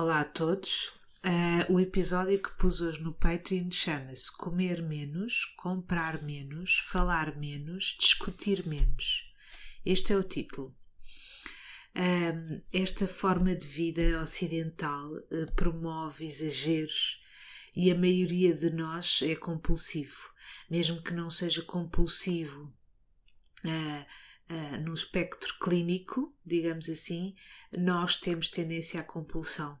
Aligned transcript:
Olá 0.00 0.20
a 0.20 0.24
todos. 0.24 0.92
Uh, 1.26 1.72
o 1.72 1.80
episódio 1.80 2.40
que 2.40 2.52
pus 2.52 2.80
hoje 2.80 3.02
no 3.02 3.12
Patreon 3.12 3.68
chama-se 3.68 4.30
Comer 4.30 4.80
Menos, 4.80 5.44
Comprar 5.56 6.22
Menos, 6.22 6.78
Falar 6.86 7.36
Menos, 7.36 7.96
Discutir 7.98 8.64
Menos. 8.64 9.28
Este 9.84 10.12
é 10.12 10.16
o 10.16 10.22
título. 10.22 10.72
Uh, 11.96 12.62
esta 12.72 13.08
forma 13.08 13.56
de 13.56 13.66
vida 13.66 14.22
ocidental 14.22 15.10
uh, 15.14 15.52
promove 15.56 16.26
exageros 16.26 17.20
e 17.74 17.90
a 17.90 17.94
maioria 17.96 18.54
de 18.54 18.70
nós 18.70 19.18
é 19.24 19.34
compulsivo, 19.34 20.32
mesmo 20.70 21.02
que 21.02 21.12
não 21.12 21.28
seja 21.28 21.60
compulsivo 21.62 22.72
no 24.80 24.94
espectro 24.94 25.58
clínico, 25.58 26.32
digamos 26.46 26.88
assim, 26.88 27.34
nós 27.76 28.16
temos 28.16 28.48
tendência 28.48 29.00
à 29.00 29.02
compulsão. 29.02 29.78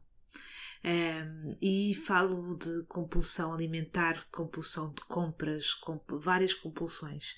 Um, 0.84 1.56
e 1.60 1.94
falo 1.94 2.56
de 2.56 2.84
compulsão 2.84 3.52
alimentar, 3.52 4.26
compulsão 4.30 4.92
de 4.92 5.02
compras, 5.02 5.74
comp 5.74 6.02
várias 6.12 6.54
compulsões. 6.54 7.36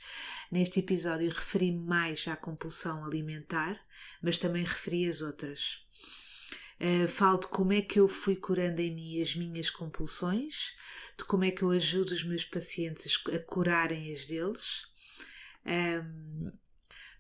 Neste 0.50 0.80
episódio 0.80 1.30
referi 1.30 1.72
mais 1.72 2.28
à 2.28 2.36
compulsão 2.36 3.04
alimentar, 3.04 3.80
mas 4.22 4.38
também 4.38 4.62
referi 4.62 5.08
as 5.08 5.22
outras. 5.22 5.86
Uh, 6.80 7.08
falo 7.08 7.38
de 7.38 7.48
como 7.48 7.72
é 7.72 7.82
que 7.82 8.00
eu 8.00 8.08
fui 8.08 8.36
curando 8.36 8.80
em 8.80 8.94
mim 8.94 9.20
as 9.20 9.34
minhas 9.34 9.70
compulsões, 9.70 10.74
de 11.18 11.24
como 11.24 11.44
é 11.44 11.50
que 11.50 11.62
eu 11.62 11.70
ajudo 11.70 12.12
os 12.12 12.24
meus 12.24 12.44
pacientes 12.44 13.22
a 13.34 13.38
curarem 13.38 14.12
as 14.12 14.26
deles. 14.26 14.86
Um, 15.66 16.52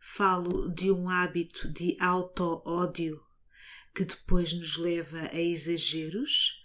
falo 0.00 0.72
de 0.72 0.90
um 0.90 1.08
hábito 1.08 1.70
de 1.70 1.96
auto-ódio 2.00 3.22
que 3.94 4.04
depois 4.04 4.52
nos 4.52 4.76
leva 4.76 5.28
a 5.32 5.40
exageros, 5.40 6.62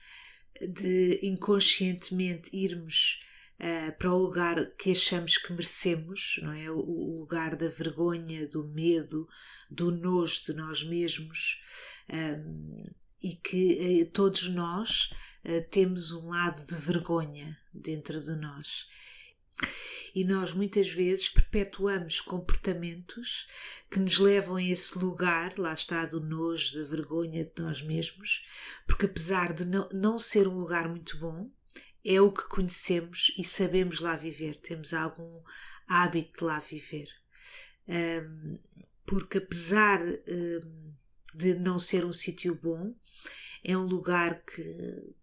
de 0.62 1.20
inconscientemente 1.22 2.50
irmos 2.56 3.24
uh, 3.60 3.92
para 3.98 4.14
o 4.14 4.18
lugar 4.18 4.72
que 4.78 4.92
achamos 4.92 5.38
que 5.38 5.52
merecemos, 5.52 6.40
não 6.42 6.54
é? 6.54 6.72
O, 6.72 6.80
o, 6.80 7.20
lugar 7.20 7.56
da 7.56 7.68
vergonha, 7.68 8.48
do 8.48 8.66
medo, 8.68 9.28
do 9.70 9.92
nojo 9.92 10.46
de 10.46 10.54
nós 10.54 10.84
mesmos, 10.84 11.62
um, 12.10 12.86
e 13.22 13.36
que 13.36 14.04
uh, 14.04 14.12
todos 14.12 14.48
nós 14.48 15.12
uh, 15.44 15.62
temos 15.70 16.12
um 16.12 16.30
lado 16.30 16.66
de 16.66 16.76
vergonha 16.76 17.58
dentro 17.74 18.22
de 18.22 18.36
nós 18.36 18.88
e 20.16 20.24
nós 20.24 20.54
muitas 20.54 20.88
vezes 20.88 21.28
perpetuamos 21.28 22.22
comportamentos 22.22 23.48
que 23.92 24.00
nos 24.00 24.18
levam 24.18 24.56
a 24.56 24.64
esse 24.64 24.98
lugar, 24.98 25.58
lá 25.58 25.74
está, 25.74 26.06
do 26.06 26.22
nojo, 26.22 26.80
da 26.80 26.90
vergonha 26.90 27.44
de 27.44 27.62
nós 27.62 27.82
mesmos, 27.82 28.46
porque 28.88 29.06
apesar 29.06 29.52
de 29.52 29.66
não, 29.66 29.90
não 29.92 30.18
ser 30.18 30.48
um 30.48 30.58
lugar 30.58 30.88
muito 30.88 31.18
bom, 31.18 31.50
é 32.04 32.22
o 32.22 32.32
que 32.32 32.48
conhecemos 32.48 33.34
e 33.38 33.44
sabemos 33.44 34.00
lá 34.00 34.16
viver, 34.16 34.56
temos 34.62 34.94
algum 34.94 35.42
hábito 35.88 36.40
de 36.40 36.44
lá 36.46 36.60
viver. 36.60 37.10
Um, 37.88 38.58
porque 39.06 39.40
apesar 39.40 40.02
um, 40.02 40.94
de 41.34 41.56
não 41.56 41.78
ser 41.78 42.06
um 42.06 42.14
sítio 42.14 42.56
bom, 42.56 42.96
é 43.64 43.76
um 43.76 43.84
lugar 43.84 44.42
que, 44.44 44.64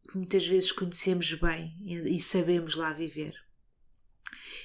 que 0.08 0.16
muitas 0.16 0.46
vezes 0.46 0.70
conhecemos 0.70 1.32
bem 1.34 1.76
e, 1.80 2.16
e 2.16 2.20
sabemos 2.20 2.74
lá 2.74 2.92
viver. 2.92 3.34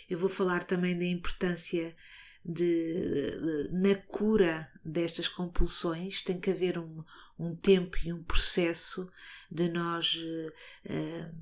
Eu 0.10 0.18
vou 0.18 0.30
falar 0.30 0.64
também 0.64 0.98
da 0.98 1.06
importância 1.06 1.96
de, 2.48 3.70
na 3.72 3.96
cura 3.96 4.72
destas 4.84 5.28
compulsões 5.28 6.22
tem 6.22 6.40
que 6.40 6.50
haver 6.50 6.78
um, 6.78 7.04
um 7.38 7.54
tempo 7.54 7.98
e 8.06 8.14
um 8.14 8.24
processo 8.24 9.12
de 9.52 9.68
nós 9.68 10.16
uh, 10.16 11.34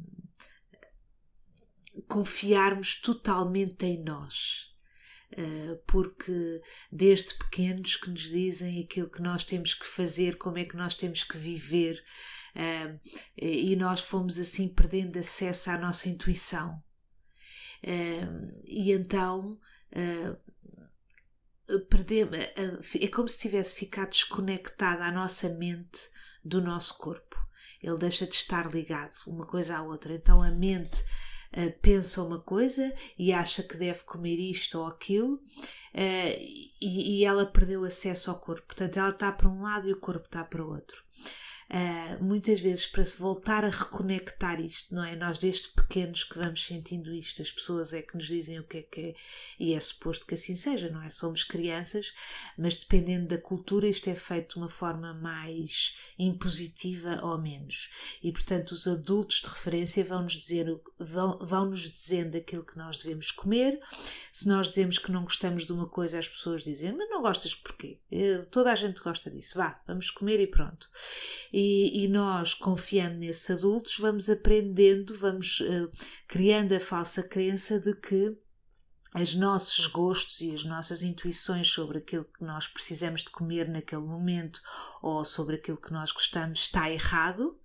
confiarmos 2.08 2.96
totalmente 2.96 3.86
em 3.86 4.04
nós. 4.04 4.74
Uh, 5.34 5.78
porque 5.86 6.62
desde 6.92 7.36
pequenos 7.36 7.98
que 7.98 8.10
nos 8.10 8.24
dizem 8.24 8.84
aquilo 8.84 9.10
que 9.10 9.22
nós 9.22 9.44
temos 9.44 9.76
que 9.76 9.86
fazer, 9.86 10.38
como 10.38 10.58
é 10.58 10.66
que 10.66 10.78
nós 10.78 10.96
temos 10.96 11.24
que 11.24 11.38
viver, 11.38 12.04
e 13.36 13.76
nós 13.76 14.00
fomos 14.00 14.40
assim 14.40 14.70
perdendo 14.70 15.20
acesso 15.20 15.70
à 15.72 15.78
nossa 15.78 16.08
intuição 16.08 16.82
e 18.64 18.92
então 18.92 19.60
perdemos, 21.90 22.38
uh, 22.38 22.80
é 23.00 23.08
como 23.08 23.28
se 23.28 23.40
tivesse 23.40 23.76
ficado 23.76 24.10
desconectada 24.10 25.04
a 25.04 25.12
nossa 25.12 25.50
mente 25.50 26.10
do 26.44 26.62
nosso 26.62 26.98
corpo. 26.98 27.38
Ele 27.82 27.98
deixa 27.98 28.26
de 28.26 28.36
estar 28.36 28.72
ligado 28.74 29.14
uma 29.28 29.46
coisa 29.46 29.78
à 29.78 29.82
outra. 29.82 30.14
Então 30.14 30.42
a 30.42 30.52
mente 30.52 31.04
Uh, 31.56 31.72
pensa 31.80 32.22
uma 32.22 32.42
coisa 32.42 32.94
e 33.18 33.32
acha 33.32 33.64
que 33.64 33.78
deve 33.78 34.04
comer 34.04 34.36
isto 34.36 34.78
ou 34.78 34.88
aquilo 34.88 35.42
e, 35.94 37.22
e, 37.22 37.24
ela 37.24 37.46
perdeu 37.46 37.86
acesso 37.86 38.30
ao 38.30 38.42
corpo. 38.42 38.68
Portanto, 38.68 38.98
ela 38.98 39.12
está 39.12 39.32
para 39.32 39.48
um 39.48 39.62
lado 39.62 39.88
e 39.88 39.94
o 39.94 40.00
corpo 40.00 40.26
está 40.26 40.44
para 40.44 40.62
o 40.62 40.70
outro 40.70 41.02
uh, 41.70 42.24
muitas 42.24 42.60
vezes 42.60 42.86
para 42.86 43.04
se 43.04 43.18
voltar 43.18 43.64
a 43.64 43.70
reconectar 43.70 44.60
isto, 44.60 44.94
não 44.94 45.04
é? 45.04 45.16
Nós 45.16 45.38
desde 45.38 45.70
pequenos 45.70 46.24
que 46.24 46.38
vamos 46.38 46.66
sentindo 46.66 47.14
isto, 47.14 47.42
as 47.42 47.52
pessoas 47.52 47.94
é 47.94 48.02
que 48.02 48.16
nos 48.16 48.28
dizem 48.28 48.60
o 48.60 48.64
que 48.64 48.78
é 48.78 48.82
que 48.82 49.02
é, 49.02 49.16
e 49.60 49.74
é 49.74 49.80
suposto 49.80 50.26
que 50.26 50.36
assim 50.36 50.56
seja, 50.56 50.90
não 50.90 51.02
é? 51.02 51.10
Somos 51.10 51.44
crianças, 51.44 52.14
mas 52.58 52.78
dependendo 52.78 53.28
da 53.28 53.38
cultura 53.38 53.88
isto 53.88 54.10
é 54.10 54.16
feito 54.16 54.56
de 54.56 54.58
uma 54.58 54.70
forma 54.70 55.14
mais 55.14 55.96
impositiva 56.18 57.20
ou 57.24 57.38
menos. 57.38 57.90
E 58.22 58.32
portanto 58.32 58.72
os 58.72 58.88
adultos 58.88 59.42
de 59.42 59.50
referência 59.50 60.04
vão-nos 60.04 60.34
dizer, 60.34 60.68
vão, 61.00 61.40
vão-nos 61.40 61.90
dizendo 61.90 62.38
aquilo 62.38 62.64
que 62.64 62.78
nós 62.78 62.98
devemos 62.98 63.32
comer. 63.32 63.80
Se 64.32 64.48
nós 64.48 64.68
dizemos 64.68 64.98
que 64.98 65.12
não 65.12 65.24
gostamos 65.24 65.66
de 65.66 65.74
uma 65.74 65.88
coisa, 65.88 66.20
as 66.20 66.28
pessoas 66.28 66.64
dizem, 66.64 66.92
mas 66.94 67.10
não 67.10 67.22
gostas 67.22 67.56
porquê? 67.56 68.00
Eh, 68.12 68.46
toda 68.52 68.72
a 68.72 68.76
gente 68.76 69.02
gosta 69.02 69.30
disso, 69.30 69.58
vá, 69.58 69.82
vamos 69.88 70.10
comer 70.10 70.40
e 70.40 70.48
pronto 70.48 70.90
e, 71.58 72.04
e 72.04 72.08
nós, 72.10 72.54
confiando 72.54 73.16
nesses 73.16 73.50
adultos, 73.50 73.98
vamos 73.98 74.30
aprendendo, 74.30 75.18
vamos 75.18 75.62
uh, 75.62 75.90
criando 76.28 76.74
a 76.74 76.82
falsa 76.82 77.24
crença 77.24 77.80
de 77.80 77.96
que 77.96 78.38
os 79.16 79.34
nossos 79.34 79.88
gostos 79.88 80.42
e 80.42 80.54
as 80.54 80.66
nossas 80.66 81.02
intuições 81.02 81.70
sobre 81.70 82.00
aquilo 82.00 82.26
que 82.26 82.44
nós 82.44 82.68
precisamos 82.68 83.24
de 83.24 83.30
comer 83.30 83.70
naquele 83.70 84.02
momento 84.02 84.60
ou 85.02 85.24
sobre 85.24 85.56
aquilo 85.56 85.78
que 85.78 85.94
nós 85.94 86.12
gostamos 86.12 86.60
está 86.60 86.92
errado. 86.92 87.58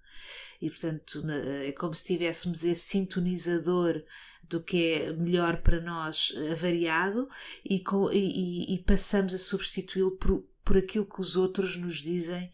E, 0.63 0.71
portanto, 0.71 1.25
é 1.29 1.73
como 1.73 1.93
se 1.93 2.05
tivéssemos 2.05 2.63
esse 2.63 2.83
sintonizador 2.83 4.05
do 4.45 4.63
que 4.63 4.93
é 4.93 5.13
melhor 5.13 5.63
para 5.63 5.81
nós 5.81 6.33
avariado 6.53 7.29
e, 7.65 7.83
e, 8.13 8.73
e 8.73 8.79
passamos 8.85 9.35
a 9.35 9.39
substituí-lo 9.39 10.13
por, 10.13 10.45
por 10.65 10.77
aquilo 10.77 11.07
que 11.07 11.21
os 11.21 11.35
outros 11.35 11.77
nos 11.77 11.97
dizem 11.97 12.53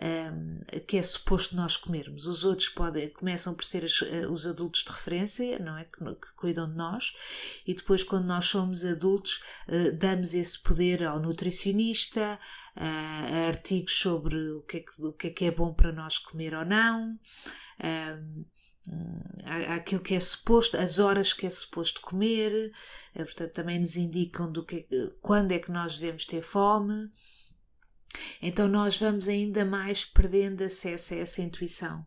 um, 0.00 0.60
que 0.86 0.96
é 0.96 1.02
suposto 1.02 1.56
nós 1.56 1.76
comermos. 1.76 2.26
Os 2.26 2.44
outros 2.44 2.68
podem, 2.68 3.08
começam 3.08 3.54
por 3.54 3.64
ser 3.64 3.84
as, 3.84 4.00
eh, 4.02 4.26
os 4.28 4.46
adultos 4.46 4.84
de 4.84 4.92
referência, 4.92 5.58
não 5.58 5.76
é? 5.76 5.84
Que, 5.84 5.98
que, 5.98 6.32
cuidam 6.36 6.70
de 6.70 6.76
nós, 6.76 7.12
e 7.66 7.74
depois, 7.74 8.02
quando 8.02 8.26
nós 8.26 8.44
somos 8.46 8.84
adultos, 8.84 9.40
uh, 9.68 9.92
damos 9.96 10.34
esse 10.34 10.58
poder 10.58 11.02
ao 11.02 11.18
nutricionista, 11.18 12.38
uh, 12.76 12.80
a 12.80 13.48
artigos 13.48 13.98
sobre 13.98 14.36
o 14.52 14.62
que, 14.62 14.76
é 14.76 14.80
que, 14.80 15.02
o 15.02 15.12
que 15.12 15.26
é 15.26 15.30
que 15.30 15.44
é 15.46 15.50
bom 15.50 15.74
para 15.74 15.92
nós 15.92 16.18
comer 16.18 16.54
ou 16.54 16.64
não. 16.64 17.18
Um, 17.82 18.44
aquilo 19.74 20.00
que 20.00 20.14
é 20.14 20.20
suposto, 20.20 20.78
as 20.78 20.98
horas 20.98 21.34
que 21.34 21.44
é 21.44 21.50
suposto 21.50 22.00
comer, 22.00 22.72
portanto 23.14 23.52
também 23.52 23.78
nos 23.78 23.96
indicam 23.96 24.50
do 24.50 24.64
que, 24.64 24.86
quando 25.20 25.52
é 25.52 25.58
que 25.58 25.70
nós 25.70 25.98
devemos 25.98 26.24
ter 26.24 26.40
fome. 26.40 27.10
Então 28.40 28.68
nós 28.68 28.98
vamos 28.98 29.28
ainda 29.28 29.64
mais 29.64 30.04
perdendo 30.04 30.62
acesso 30.62 31.14
a 31.14 31.18
essa 31.18 31.42
intuição. 31.42 32.04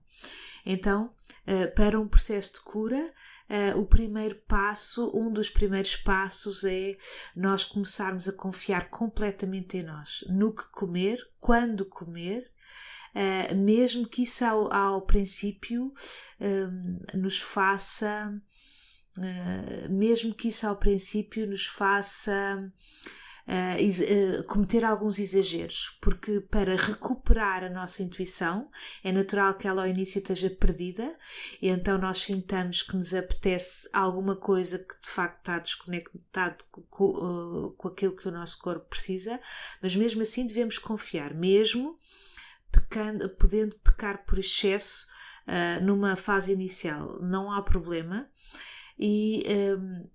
Então, 0.65 1.13
eh, 1.45 1.67
para 1.67 1.99
um 1.99 2.07
processo 2.07 2.53
de 2.53 2.61
cura, 2.61 3.13
Uh, 3.51 3.77
o 3.77 3.85
primeiro 3.85 4.35
passo, 4.47 5.11
um 5.13 5.29
dos 5.29 5.49
primeiros 5.49 5.97
passos 5.97 6.63
é 6.63 6.95
nós 7.35 7.65
começarmos 7.65 8.25
a 8.25 8.31
confiar 8.31 8.89
completamente 8.89 9.75
em 9.75 9.83
nós, 9.83 10.23
no 10.29 10.55
que 10.55 10.63
comer, 10.71 11.19
quando 11.37 11.83
comer, 11.83 12.49
uh, 13.13 13.53
mesmo 13.53 14.07
que 14.07 14.23
isso 14.23 14.45
ao, 14.45 14.73
ao 14.73 15.01
princípio 15.01 15.87
uh, 15.87 17.17
nos 17.17 17.41
faça, 17.41 18.33
mesmo 19.89 20.33
que 20.33 20.47
isso 20.47 20.65
ao 20.65 20.77
princípio 20.77 21.45
nos 21.45 21.65
faça 21.65 22.71
uh, 23.47 24.43
cometer 24.43 24.83
alguns 24.85 25.19
exageros, 25.19 25.97
porque 26.01 26.39
para 26.41 26.75
recuperar 26.75 27.63
a 27.63 27.69
nossa 27.69 28.03
intuição 28.03 28.69
é 29.03 29.11
natural 29.11 29.53
que 29.55 29.67
ela 29.67 29.83
ao 29.83 29.87
início 29.87 30.19
esteja 30.19 30.49
perdida 30.49 31.15
e 31.61 31.69
então 31.69 31.97
nós 31.97 32.19
sintamos 32.19 32.81
que 32.83 32.95
nos 32.95 33.13
apetece 33.13 33.89
alguma 33.91 34.35
coisa 34.35 34.79
que 34.79 34.99
de 35.01 35.09
facto 35.09 35.39
está 35.39 35.59
desconectado 35.59 36.63
com, 36.71 37.05
uh, 37.05 37.71
com 37.71 37.87
aquilo 37.87 38.15
que 38.15 38.27
o 38.27 38.31
nosso 38.31 38.59
corpo 38.59 38.89
precisa, 38.89 39.39
mas 39.81 39.95
mesmo 39.95 40.21
assim 40.21 40.45
devemos 40.45 40.77
confiar, 40.77 41.33
mesmo 41.33 41.97
pecando, 42.71 43.29
podendo 43.29 43.75
pecar 43.77 44.25
por 44.25 44.39
excesso 44.39 45.07
uh, 45.47 45.83
numa 45.83 46.15
fase 46.15 46.51
inicial. 46.51 47.19
Não 47.21 47.51
há 47.51 47.61
problema. 47.61 48.29
E 48.97 49.43
um, 49.77 50.07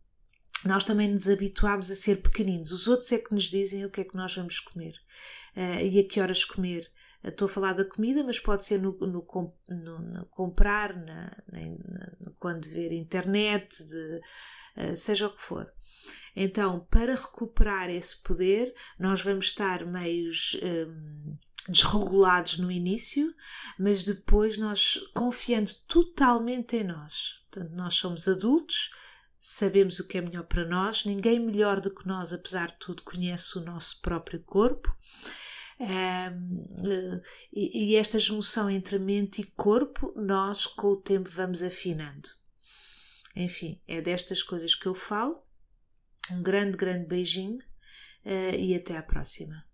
nós 0.67 0.85
também 0.85 1.09
nos 1.09 1.29
habituámos 1.29 1.91
a 1.91 1.95
ser 1.95 2.23
pequeninos. 2.23 2.73
Os 2.73 2.89
outros 2.89 3.11
é 3.13 3.19
que 3.19 3.33
nos 3.33 3.45
dizem 3.45 3.85
o 3.85 3.91
que 3.91 4.01
é 4.01 4.05
que 4.05 4.17
nós 4.17 4.35
vamos 4.35 4.61
comer 4.61 4.95
uh, 5.57 5.81
e 5.85 5.99
a 5.99 6.05
que 6.05 6.21
horas 6.21 6.45
comer. 6.45 6.91
Estou 7.23 7.47
a 7.47 7.49
falar 7.49 7.73
da 7.73 7.85
comida, 7.85 8.23
mas 8.23 8.39
pode 8.39 8.65
ser 8.65 8.81
no, 8.81 8.93
no, 8.99 9.27
no, 9.69 9.99
no 9.99 10.27
comprar, 10.27 10.95
na, 10.95 11.37
na, 11.51 12.31
quando 12.39 12.69
ver 12.69 12.93
internet, 12.93 13.85
de, 13.85 14.21
uh, 14.77 14.97
seja 14.97 15.27
o 15.27 15.35
que 15.35 15.43
for. 15.43 15.71
Então, 16.35 16.87
para 16.91 17.15
recuperar 17.15 17.89
esse 17.89 18.23
poder, 18.23 18.75
nós 18.99 19.23
vamos 19.23 19.47
estar 19.47 19.87
meios 19.87 20.57
um, 20.63 21.37
desregulados 21.69 22.59
no 22.59 22.71
início, 22.71 23.35
mas 23.79 24.03
depois 24.03 24.59
nós 24.59 25.01
confiando 25.15 25.71
totalmente 25.89 26.77
em 26.77 26.85
nós. 26.85 27.41
Portanto, 27.51 27.73
nós 27.75 27.95
somos 27.95 28.29
adultos, 28.29 28.91
sabemos 29.49 30.01
o 30.01 30.09
que 30.09 30.19
é 30.19 30.21
melhor 30.21 30.43
para 30.43 30.65
nós, 30.65 31.05
ninguém 31.05 31.39
melhor 31.39 31.81
do 31.81 31.95
que 31.95 32.05
nós, 32.05 32.33
apesar 32.33 32.69
de 32.69 32.81
tudo, 32.81 33.05
conhece 33.05 33.57
o 33.57 33.65
nosso 33.65 34.01
próprio 34.01 34.43
corpo. 34.43 34.93
Um, 35.79 37.21
e, 37.53 37.93
e 37.93 37.97
esta 37.97 38.19
junção 38.19 38.69
entre 38.69 38.99
mente 38.99 39.43
e 39.43 39.45
corpo, 39.45 40.13
nós 40.17 40.67
com 40.67 40.89
o 40.89 40.97
tempo 40.97 41.31
vamos 41.31 41.63
afinando. 41.63 42.29
Enfim, 43.37 43.81
é 43.87 44.01
destas 44.01 44.43
coisas 44.43 44.75
que 44.75 44.87
eu 44.87 44.95
falo. 44.95 45.41
Um 46.31 46.43
grande, 46.43 46.77
grande 46.77 47.07
beijinho 47.07 47.59
uh, 48.25 48.57
e 48.59 48.75
até 48.75 48.97
à 48.97 49.03
próxima. 49.03 49.66